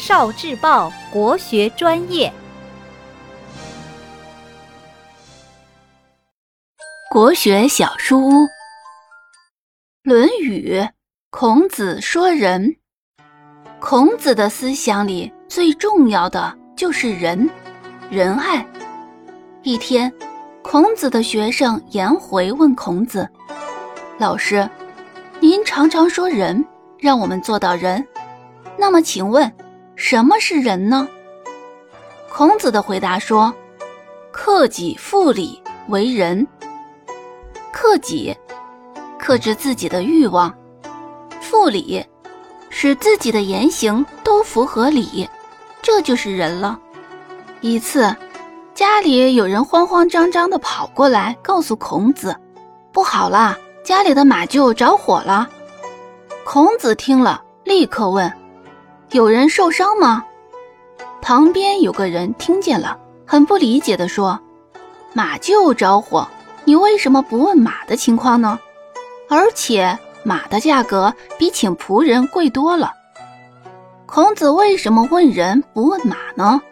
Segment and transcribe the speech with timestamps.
[0.00, 2.32] 少智报国学专业，
[7.10, 8.30] 国学小书屋，
[10.02, 10.80] 《论语》
[11.28, 12.74] 孔子说人。
[13.78, 17.48] 孔子的思想里最重要的就是仁，
[18.10, 18.66] 仁爱。
[19.62, 20.10] 一天，
[20.62, 23.28] 孔子的学生颜回问孔子
[24.18, 24.66] ：“老师，
[25.40, 26.64] 您常常说仁，
[26.98, 28.02] 让我们做到仁。
[28.78, 29.52] 那么，请问？”
[30.02, 31.06] 什么是仁呢？
[32.32, 33.52] 孔子的回答说
[34.32, 36.44] ：“克己复礼为仁。
[37.70, 38.34] 克己，
[39.18, 40.50] 克制自己的欲望；
[41.38, 42.02] 复礼，
[42.70, 45.28] 使自己的言行都符合礼，
[45.82, 46.80] 这就是仁了。”
[47.60, 48.16] 一次，
[48.74, 52.34] 家里有人慌慌张张地跑过来，告诉孔子
[52.90, 55.46] ：“不好啦，家里的马厩着火了。”
[56.42, 58.39] 孔子听了，立刻问。
[59.12, 60.24] 有人受伤吗？
[61.20, 64.38] 旁边有个人听见了，很不理解地说
[65.12, 66.28] ：“马厩着火，
[66.64, 68.56] 你为什么不问马的情况呢？
[69.28, 72.92] 而且马的价格比请仆人贵多了。”
[74.06, 76.62] 孔子为什么问人不问马呢？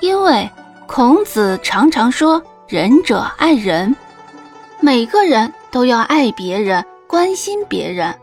[0.00, 0.50] 因为
[0.86, 3.96] 孔子常常说：“仁者爱人，
[4.80, 8.14] 每个人都要爱别人，关心别人。”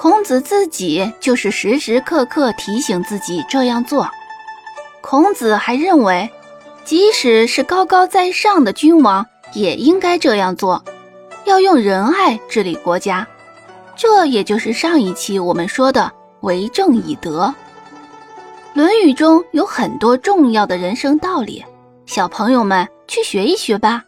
[0.00, 4.08] 孔子自己就是时时刻刻提醒自己这样做。
[5.00, 6.30] 孔子还认为，
[6.84, 10.84] 即使是高高在上的君王也应该这样做，
[11.46, 13.26] 要用仁爱治理国家。
[13.96, 17.52] 这也就是上一期我们说的“为政以德”。
[18.80, 21.64] 《论语》中有很多重要的人生道理，
[22.06, 24.04] 小朋友们去学一学吧。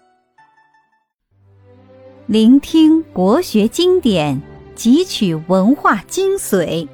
[2.27, 4.41] 聆听国学经典。
[4.81, 6.89] 汲取文化精髓，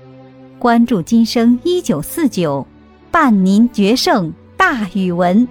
[0.59, 2.67] 关注今生一九四九，
[3.12, 5.47] 伴您决胜大语文。